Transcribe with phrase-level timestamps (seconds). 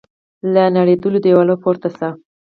[0.53, 2.07] له نړېدلو دیوالو پورته سه